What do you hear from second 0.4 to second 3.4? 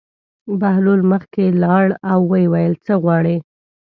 بهلول مخکې لاړ او ویې ویل: څه غواړې.